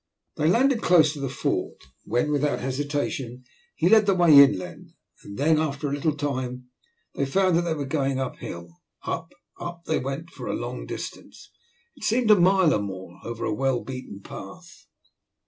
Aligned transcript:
They 0.35 0.49
landed 0.49 0.81
close 0.81 1.13
to 1.13 1.19
the 1.19 1.29
fort, 1.29 1.77
when 2.05 2.31
without 2.31 2.59
hesitation 2.59 3.43
he 3.75 3.87
led 3.87 4.07
the 4.07 4.15
way 4.15 4.35
inland, 4.43 4.93
and 5.23 5.37
then 5.37 5.59
after 5.59 5.87
a 5.87 5.93
little 5.93 6.17
time 6.17 6.69
they 7.13 7.23
found 7.27 7.55
that 7.55 7.61
they 7.61 7.75
were 7.75 7.85
going 7.85 8.19
up 8.19 8.37
hill. 8.37 8.79
Up, 9.03 9.31
up 9.59 9.83
they 9.85 9.99
went 9.99 10.31
for 10.31 10.47
a 10.47 10.55
long 10.55 10.87
distance, 10.87 11.51
it 11.95 12.03
seemed 12.03 12.31
a 12.31 12.35
mile 12.35 12.73
or 12.73 12.81
more, 12.81 13.19
over 13.23 13.45
a 13.45 13.53
well 13.53 13.83
beaten 13.83 14.21
path. 14.21 14.87